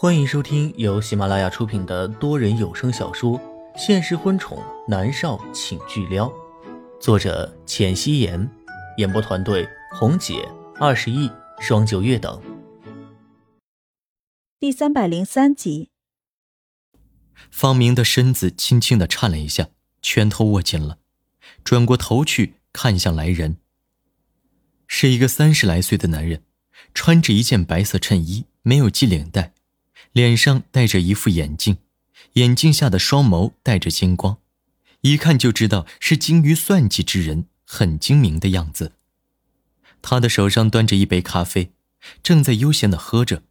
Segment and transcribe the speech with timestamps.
[0.00, 3.36] 欢迎收听由喜马拉雅出品的多人有声小说
[3.76, 6.28] 《现实婚宠男少请巨撩》，
[7.00, 8.48] 作者：浅汐颜，
[8.98, 10.48] 演播团队：红姐、
[10.78, 12.40] 二十亿、双九月等。
[14.60, 15.90] 第三百零三集，
[17.50, 19.70] 方明的身子轻轻的颤了一下，
[20.00, 20.98] 拳头握紧了，
[21.64, 23.56] 转过头去看向来人。
[24.86, 26.44] 是一个三十来岁的男人，
[26.94, 29.54] 穿着一件白色衬衣，没有系领带，
[30.12, 31.78] 脸上戴着一副眼镜，
[32.34, 34.38] 眼镜下的双眸带着金光，
[35.02, 38.92] 一看就知道是精于算计之人，很精明的样子。
[40.02, 41.72] 他的手上端着一杯咖啡，
[42.22, 43.42] 正在悠闲的喝着。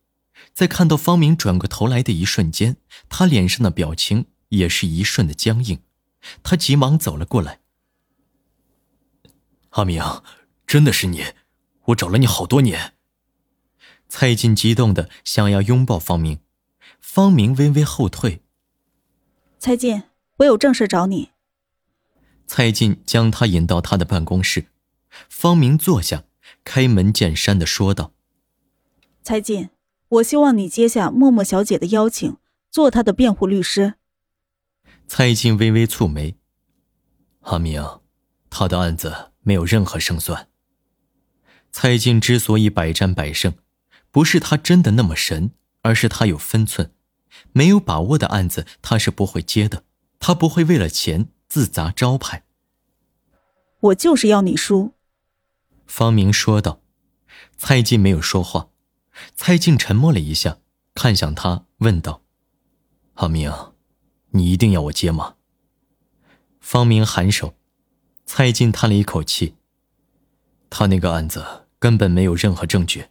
[0.54, 2.78] 在看到方明转过头来的一瞬间，
[3.10, 5.82] 他脸上的表情也是一瞬的僵硬。
[6.44, 7.60] 他急忙走了过来
[9.72, 10.02] ：“阿明。”
[10.68, 11.24] 真的是你，
[11.86, 12.96] 我找了你好多年。
[14.10, 16.40] 蔡进激动的想要拥抱方明，
[17.00, 18.42] 方明微微后退。
[19.60, 20.04] 蔡进，
[20.38, 21.32] 我有正事找你。
[22.46, 24.68] 蔡进将他引到他的办公室，
[25.30, 26.24] 方明坐下，
[26.64, 28.14] 开门见山的说道
[29.22, 29.70] ：“蔡进，
[30.10, 32.38] 我希望你接下默默小姐的邀请，
[32.70, 33.96] 做她的辩护律师。”
[35.08, 36.36] 蔡进微微蹙眉
[37.42, 37.84] ：“阿明，
[38.50, 40.50] 他的案子没有任何胜算。”
[41.72, 43.54] 蔡进之所以百战百胜，
[44.10, 46.94] 不是他真的那么神，而是他有分寸。
[47.58, 49.84] 没有把握的案子，他是不会接的。
[50.20, 52.44] 他不会为了钱自砸招牌。
[53.80, 54.94] 我就是要你输。”
[55.88, 56.82] 方明说道。
[57.58, 58.70] 蔡进没有说话。
[59.36, 60.60] 蔡进沉默了一下，
[60.94, 62.22] 看向他，问道
[63.16, 63.52] ：“阿明，
[64.30, 65.38] 你一定要我接吗？”
[66.62, 67.56] 方明颔首。
[68.28, 69.56] 蔡进叹了一口气。
[70.70, 71.44] 他那个案子。
[71.80, 73.06] 根本没有任何证据，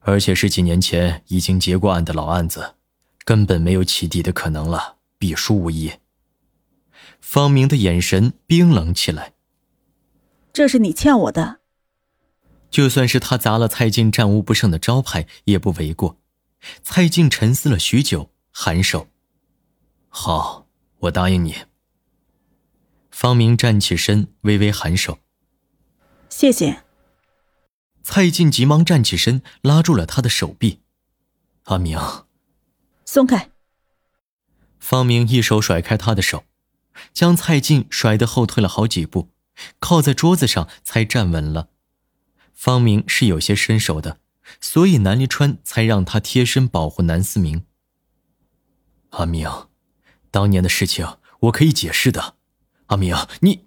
[0.00, 2.76] 而且是几年前已经结过案的老案子，
[3.24, 5.92] 根本没有起底的可能了，必输无疑。
[7.20, 9.34] 方明的眼神冰冷起来。
[10.52, 11.60] 这是你欠我的。
[12.70, 16.18] 就算是他砸了蔡进战无不胜的招牌，也不为过。
[16.82, 19.08] 蔡进沉思了许久，颔首
[20.08, 20.66] ：“好，
[20.98, 21.54] 我答应你。”
[23.10, 25.18] 方明站起身，微微颔首
[26.30, 26.84] ：“谢谢。”
[28.02, 30.80] 蔡进急忙站起身，拉住了他的手臂。
[31.64, 31.98] 阿明，
[33.12, 33.50] 松开。
[34.78, 36.44] 方明一手甩开他的手，
[37.12, 39.32] 将蔡进甩得后退了好几步，
[39.80, 41.70] 靠在桌子上才站稳了。
[42.54, 44.20] 方明是有些身手的，
[44.60, 47.64] 所以南离川才让他贴身保护南思明。
[49.08, 49.50] 阿明，
[50.30, 52.36] 当年的事情我可以解释的。
[52.86, 53.66] 阿明，你……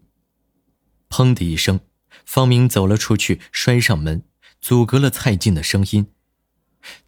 [1.09, 1.81] 砰的一声。
[2.25, 4.23] 方明走了出去，摔上门，
[4.61, 6.07] 阻隔了蔡进的声音。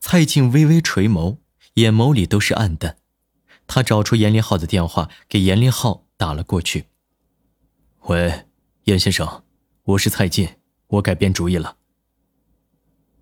[0.01, 1.37] 蔡进微微垂眸，
[1.75, 2.97] 眼眸里都是暗淡。
[3.67, 6.87] 他找出严林浩的电话，给严林浩打了过去。
[8.07, 8.45] “喂，
[8.83, 9.43] 严先生，
[9.83, 11.77] 我是蔡进，我改变主意了。”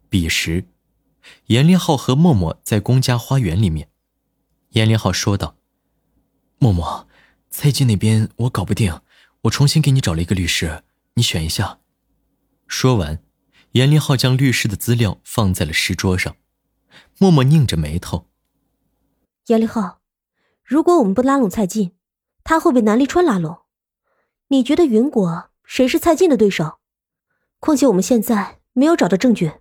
[0.10, 0.66] 彼时，
[1.46, 3.90] 严林浩和默默在公家花园里面。
[4.72, 5.56] 严林浩说道
[6.60, 7.08] ：“默默，
[7.50, 9.02] 蔡进那边我搞不定，
[9.44, 11.80] 我重新给你找了一个律师，你选一下。”
[12.68, 13.24] 说完，
[13.72, 16.36] 严林浩将律师的资料放在了石桌上，
[17.18, 18.30] 默默拧着眉头。
[19.48, 20.00] 严林浩，
[20.64, 21.92] 如果我们不拉拢蔡进，
[22.46, 23.64] 他会被南立川拉拢。
[24.48, 26.80] 你觉得云果谁是蔡进的对手？
[27.60, 29.52] 况且我们现在没有找到证据。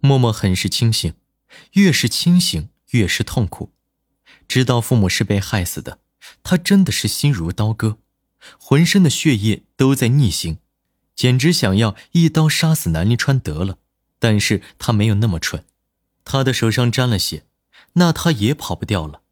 [0.00, 1.14] 默默很是清醒，
[1.72, 3.72] 越是清醒越是痛苦。
[4.48, 5.98] 知道父母是被害死的，
[6.42, 7.98] 他真的是心如刀割，
[8.58, 10.56] 浑身的血液都在逆行。
[11.14, 13.76] 简直想要一刀杀死南立川得了，
[14.18, 15.64] 但是他没有那么蠢，
[16.24, 17.44] 他的手上沾了血，
[17.94, 19.22] 那他也跑不掉了，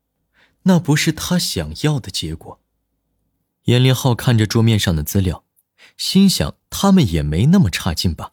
[0.62, 2.60] 那不是他想要的结果。
[3.64, 5.44] 严林浩看着桌面上的资料，
[5.96, 8.32] 心想他们也没那么差劲吧。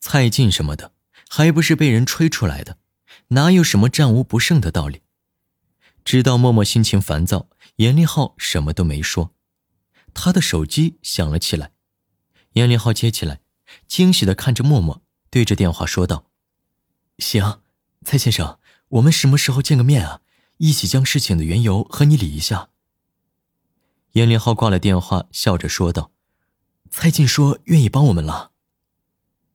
[0.00, 0.92] 蔡进什么的，
[1.28, 2.78] 还不是被人吹出来的，
[3.28, 5.02] 哪有什么战无不胜的道理？
[6.04, 9.34] 知道默默心情烦躁，严林浩什么都没说，
[10.14, 11.72] 他的手机响了起来。
[12.52, 13.40] 严林浩接起来，
[13.86, 16.30] 惊喜的看着默默，对着电话说道
[17.18, 17.60] ：“行，
[18.04, 18.58] 蔡先生，
[18.88, 20.20] 我们什么时候见个面啊？
[20.58, 22.70] 一起将事情的缘由和你理一下。”
[24.12, 26.10] 严林浩挂了电话，笑着说道
[26.90, 28.52] ：“蔡进说愿意帮我们了。”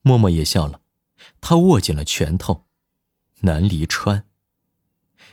[0.02, 0.80] 默默也笑了，
[1.40, 2.66] 他握紧了拳头。
[3.40, 4.24] 南离川，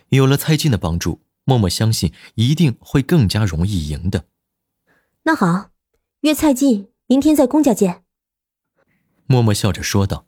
[0.09, 4.25] 有了蔡进的帮助，默默相信一定会更加容易赢的。
[5.24, 5.69] 那好，
[6.21, 6.89] 约蔡进。
[7.07, 8.06] 明天在公家见。
[9.25, 10.25] 默默笑着说道：“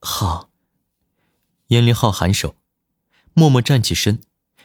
[0.00, 0.50] 好。”
[1.68, 2.56] 严林浩颔首，
[3.34, 4.20] 默默站起身，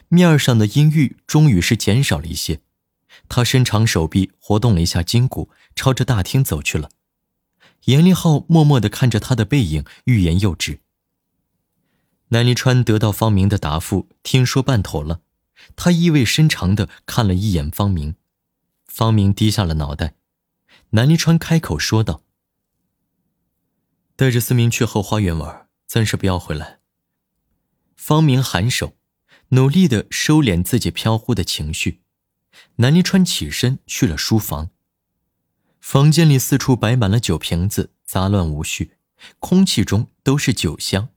[0.10, 2.62] 面上的阴郁终于是减少了一些。
[3.30, 6.90] 他伸长手臂，活动了一下筋骨，朝着大厅走去了。
[7.86, 10.82] 严立浩默默地看着他的背影，欲言又止。
[12.30, 15.22] 南离川得到方明的答复，听说办妥了，
[15.76, 18.16] 他意味深长地看了一眼方明。
[18.86, 20.16] 方明低下了脑袋。
[20.92, 22.24] 南离川开口说道
[24.16, 26.77] ：“带着思明去后花园玩，暂时不要回来。”
[27.98, 28.96] 方明颔首，
[29.50, 32.02] 努力地收敛自己飘忽的情绪。
[32.78, 34.70] 南临川起身去了书房。
[35.82, 38.98] 房间里四处摆满了酒瓶子，杂乱无序，
[39.40, 41.10] 空气中都是酒香。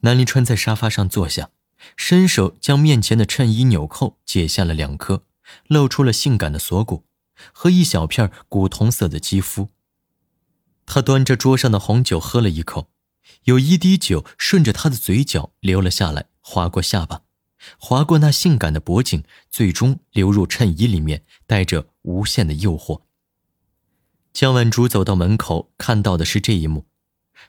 [0.00, 1.50] 南临川在沙发上坐下，
[1.96, 5.24] 伸手将面前的衬衣纽扣解下了两颗，
[5.68, 7.06] 露出了性感的锁骨
[7.52, 9.70] 和一小片古铜色的肌肤。
[10.84, 12.90] 他端着桌上的红酒喝了一口，
[13.46, 17.22] 有一滴酒顺着他的嘴角流了下来，划过下巴。
[17.78, 23.02] 划过那性感的脖颈，最终流入衬衣里面，带着无限的诱惑。
[24.32, 26.86] 江晚竹走到门口，看到的是这一幕。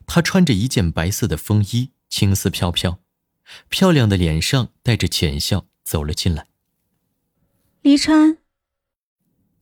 [0.06, 3.00] 她穿着一件白色的风衣，青丝飘飘，
[3.68, 6.48] 漂亮的脸上带着浅笑，走了进来。
[7.82, 8.38] 黎川，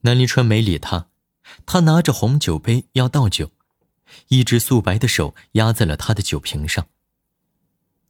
[0.02, 1.08] 南黎川没理他，
[1.64, 3.50] 他拿着红酒杯要倒酒，
[4.28, 6.86] 一只素白的手压在了他的酒瓶上。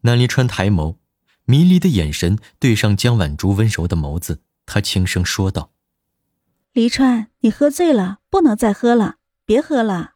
[0.02, 0.96] 南离川抬眸。
[1.48, 5.70] 迷离的眼神对上江晚竹温柔的眸子，他轻声说道
[6.74, 10.14] ：“黎川，你喝醉了，不能再喝了，别喝了。”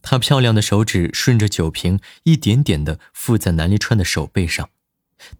[0.00, 4.70] 他漂亮的手指顺着酒瓶一点点的附在南离川的手背上，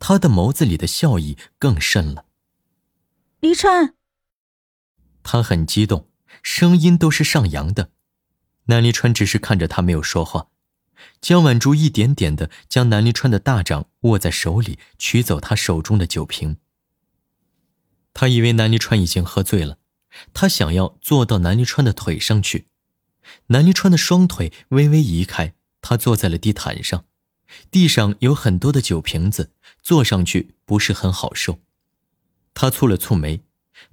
[0.00, 2.24] 他的眸子里的笑意更甚了。
[3.38, 3.94] 黎川，
[5.22, 6.08] 他很激动，
[6.42, 7.92] 声音都是上扬的。
[8.66, 10.48] 南离川只是看着他，没有说话。
[11.20, 16.58] 江晚竹一点点的将南离川的大掌握在手里，取走他手中的酒瓶。
[18.14, 19.78] 他以为南离川已经喝醉了，
[20.32, 22.68] 他想要坐到南离川的腿上去。
[23.46, 27.04] 南离川的双腿微微移开，他坐在了地毯上，
[27.70, 31.60] 地上有很多的酒瓶子，坐上去不是很好受。
[32.54, 33.42] 他蹙了蹙眉，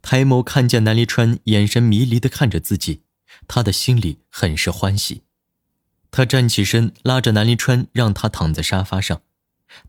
[0.02, 3.04] 抬眸看见南离川眼神迷离的看着自己，
[3.48, 5.24] 他的心里很是欢喜。
[6.12, 9.22] 他站起身，拉着南离川，让他躺在沙发上。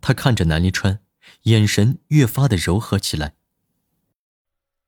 [0.01, 1.01] 他看着南离川，
[1.45, 3.35] 眼神越发的柔和起来。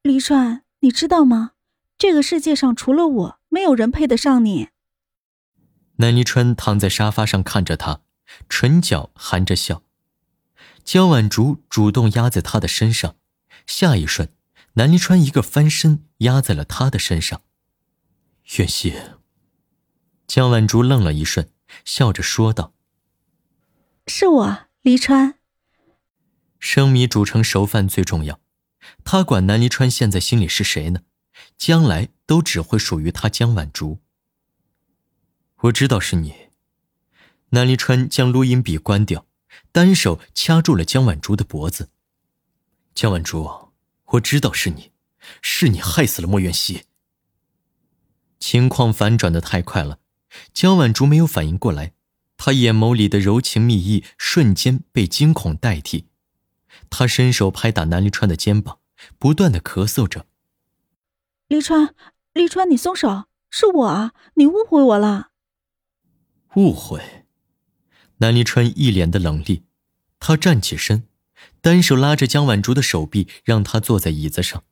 [0.02, 1.52] 离川，你知道吗？
[1.96, 4.69] 这个世界上除了我，没有人配得上你。
[5.96, 8.00] 南离川躺在沙发上看着他，
[8.48, 9.82] 唇角含着笑。
[10.84, 13.14] 江晚竹主动压在他的身上，
[13.66, 14.28] 下一瞬，
[14.75, 17.43] 南离川一个翻身压在了他的身上。
[18.58, 18.94] 远西。
[20.26, 21.50] 江晚竹愣了一瞬，
[21.84, 22.74] 笑着说道
[24.06, 25.38] ：“是我，黎川。
[26.58, 28.40] 生米煮成熟饭最重要。
[29.04, 31.02] 他管南黎川现在心里是谁呢？
[31.56, 34.00] 将来都只会属于他江晚竹。
[35.62, 36.34] 我知道是你。”
[37.50, 39.26] 南黎川将录音笔关掉，
[39.70, 41.90] 单手掐住了江晚竹的脖子。
[42.94, 43.72] 江晚竹，
[44.06, 44.92] 我知道是你，
[45.42, 46.84] 是你害死了莫元熙。
[48.42, 50.00] 情况反转的太快了。
[50.52, 51.92] 江晚竹没有反应过来，
[52.36, 56.08] 她眼眸里的柔情蜜意瞬间被惊恐代替。
[56.90, 58.81] 她伸手拍打南离川的肩膀，
[59.17, 60.26] 不断的咳嗽着
[61.46, 61.94] ：“离川，
[62.32, 63.26] 离川，你松手！
[63.48, 65.28] 是我啊，你误会我了。”
[66.56, 67.24] 误会？
[68.17, 69.62] 南离川一脸的冷厉，
[70.19, 71.05] 他站起身，
[71.60, 74.64] 单手拉着江晚竹的手臂，让她坐在椅子上。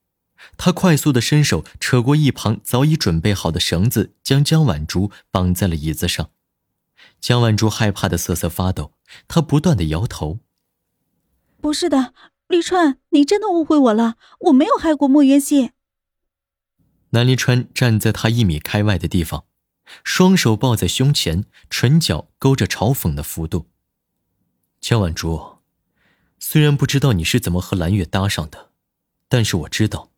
[0.56, 6.30] 他快速的伸手扯过一旁早已准备好的绳子，将江晚竹绑在了椅子上。
[7.20, 8.92] 江晚竹害怕的瑟瑟发抖，
[9.28, 10.40] 她不断的摇头
[11.60, 12.14] ：“不是的，
[12.48, 15.72] 立川，你真的误会我了，我没有害过莫渊熙。”
[17.12, 19.44] 南离川站在他一米开外的地方，
[20.04, 23.66] 双手抱在胸前，唇角勾着嘲讽的幅度。
[24.80, 25.58] 江晚竹，
[26.38, 28.70] 虽然不知道你是怎么和蓝月搭上的，
[29.28, 30.09] 但是我知道。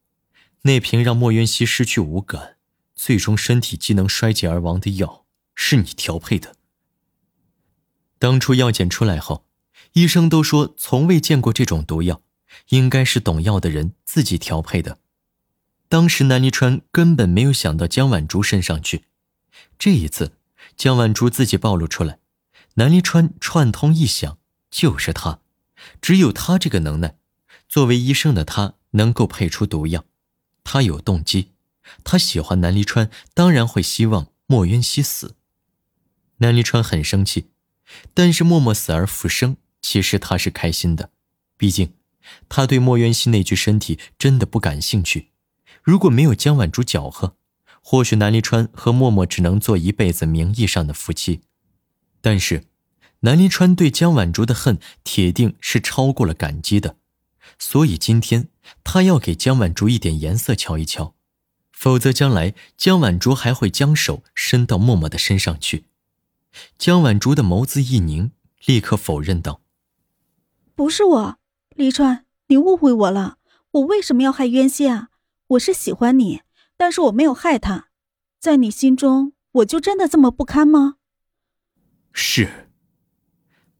[0.62, 2.56] 那瓶让莫渊熙失去五感，
[2.94, 6.54] 最终身体机能衰竭而亡的药，是你调配的。
[8.18, 9.44] 当初药检出来后，
[9.94, 12.22] 医生都说从未见过这种毒药，
[12.68, 14.98] 应该是懂药的人自己调配的。
[15.88, 19.06] 当时南离川根本没有想到江晚竹身上去，
[19.76, 20.38] 这一次
[20.76, 22.20] 江晚竹自己暴露出来，
[22.74, 24.38] 南离川串通一想，
[24.70, 25.40] 就是他，
[26.00, 27.16] 只有他这个能耐，
[27.68, 30.04] 作为医生的他能够配出毒药。
[30.64, 31.50] 他有动机，
[32.04, 35.36] 他喜欢南离川，当然会希望莫渊熙死。
[36.38, 37.50] 南离川很生气，
[38.14, 41.10] 但是默默死而复生，其实他是开心的。
[41.56, 41.92] 毕竟，
[42.48, 45.30] 他对莫渊熙那具身体真的不感兴趣。
[45.82, 47.36] 如果没有江晚竹搅和，
[47.82, 51.42] 或许南离川和默默只能做一辈子名义上的夫妻。
[52.20, 52.64] 但是，
[53.20, 56.96] 南离川对江晚竹的恨铁定是超过了感激的，
[57.58, 58.48] 所以今天
[58.84, 61.14] 他要给江晚竹一点颜色瞧一瞧，
[61.72, 65.86] 否则将来江晚竹还会将手伸到默默的身上去。
[66.78, 68.32] 江晚竹的眸子一凝，
[68.66, 69.62] 立刻否认道
[70.76, 71.38] ：“不是我，
[71.74, 73.38] 黎川，你误会我了。
[73.72, 75.08] 我为什么要害渊熙啊？
[75.48, 76.42] 我是喜欢你，
[76.76, 77.88] 但是我没有害他。
[78.38, 80.96] 在你心中，我就真的这么不堪吗？”
[82.12, 82.68] 是，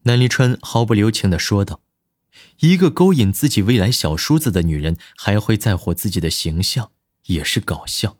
[0.03, 1.81] 南离川毫不留情的说道
[2.59, 6.91] ：“一个勾引自己未来小叔子的女人，还会在乎自己的形象，
[7.25, 8.17] 也是搞笑。”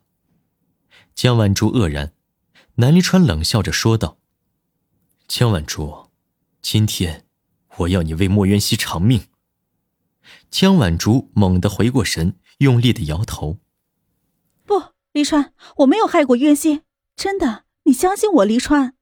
[1.15, 2.13] 江晚竹愕然，
[2.75, 4.17] 南离川冷笑着说道
[5.27, 6.09] ：“江晚竹，
[6.61, 7.25] 今天
[7.77, 9.27] 我要你为莫渊熙偿命。”
[10.49, 13.59] 江晚竹猛地回过神，用力的摇头
[14.65, 16.81] ：“不，离川，我没有害过渊熙，
[17.15, 18.95] 真的，你相信我，离川。”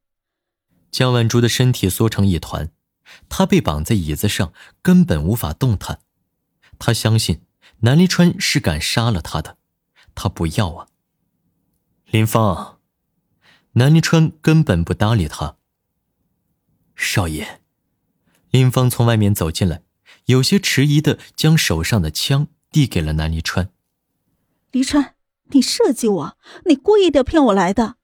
[0.91, 2.71] 江晚竹的身体缩成一团，
[3.29, 5.99] 她被绑在椅子上，根本无法动弹。
[6.79, 7.41] 他相信
[7.81, 9.57] 南离川是敢杀了他的，
[10.15, 10.87] 他不要啊。
[12.05, 12.79] 林芳，
[13.73, 15.57] 南离川根本不搭理他。
[16.95, 17.61] 少爷，
[18.49, 19.83] 林芳从外面走进来，
[20.25, 23.69] 有些迟疑的将手上的枪递给了南离川。
[24.71, 25.15] 离川，
[25.51, 27.95] 你设计我，你故意的骗我来的，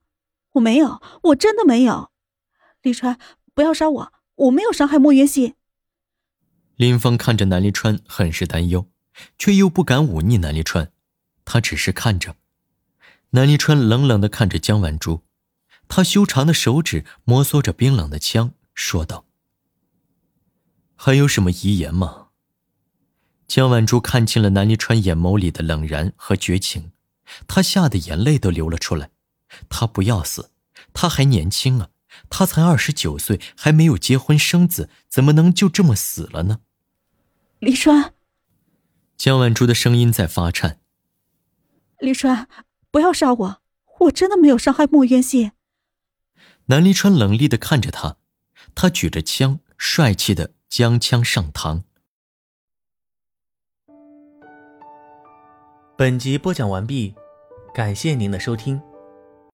[0.53, 2.11] 我没有，我真的没有。
[2.81, 3.17] 离川，
[3.53, 4.13] 不要杀我！
[4.37, 5.55] 我没有伤害莫云熙。
[6.75, 8.87] 林峰看着南离川，很是担忧，
[9.37, 10.91] 却又不敢忤逆南离川，
[11.43, 12.35] 他只是看着。
[13.31, 15.23] 南离川冷冷的看着江晚珠，
[15.87, 19.25] 他修长的手指摩挲着冰冷的枪，说道
[20.95, 22.27] ：“还有什么遗言吗？”
[23.47, 26.91] 江晚珠看清了南离川眼眸里的冷然和绝情，
[27.47, 29.09] 他吓得眼泪都流了出来。
[29.67, 30.51] 他不要死，
[30.93, 31.89] 他还年轻啊。
[32.29, 36.59] 他才二十九岁，还没有结婚生子，怎么能就这么死了呢？
[37.59, 38.13] 李川，
[39.17, 40.79] 江晚珠的声音在发颤。
[41.99, 42.47] 李川，
[42.91, 43.61] 不要杀我，
[44.01, 45.51] 我真的没有伤害莫渊熙。
[46.65, 48.17] 南离川冷厉的看着他，
[48.75, 51.83] 他举着枪，帅气的将枪上膛。
[55.97, 57.15] 本集播讲完毕，
[57.73, 58.79] 感谢您的收听。